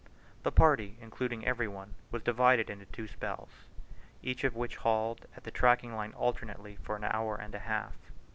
The 0.41 0.51
party 0.51 0.97
including 0.99 1.45
every 1.45 1.67
one, 1.67 1.93
was 2.09 2.23
divided 2.23 2.71
into 2.71 2.87
two 2.87 3.07
spells, 3.07 3.49
each 4.23 4.43
of 4.43 4.55
which 4.55 4.77
hauled 4.77 5.27
at 5.37 5.43
the 5.43 5.51
tracking 5.51 5.93
line 5.95 6.13
alternately 6.13 6.77
for 6.81 6.95
an 6.95 7.03
hour 7.03 7.35
and 7.35 7.53
a 7.53 7.59
half. 7.59 7.93